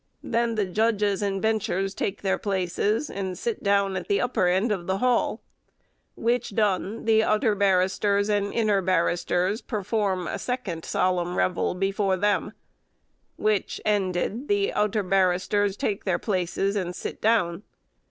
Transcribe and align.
Then 0.23 0.55
the 0.55 0.65
judges 0.65 1.21
and 1.21 1.39
benchers 1.43 1.93
take 1.95 2.23
their 2.23 2.39
places, 2.39 3.07
and 3.07 3.37
sit 3.37 3.61
down 3.61 3.95
at 3.95 4.07
the 4.07 4.19
upper 4.19 4.47
end 4.47 4.71
of 4.71 4.87
the 4.87 4.97
hall. 4.97 5.43
Which 6.15 6.55
done, 6.55 7.05
the 7.05 7.21
utter 7.21 7.53
barristers 7.53 8.27
and 8.27 8.51
inner 8.51 8.81
barristers 8.81 9.61
perform 9.61 10.25
a 10.25 10.39
second 10.39 10.85
solemn 10.85 11.37
revell 11.37 11.75
before 11.75 12.17
them. 12.17 12.53
Which 13.37 13.79
ended, 13.85 14.47
the 14.47 14.73
utter 14.73 15.03
barristers 15.03 15.77
take 15.77 16.03
their 16.03 16.17
places 16.17 16.75
and 16.75 16.95
sit 16.95 17.21
down. 17.21 17.61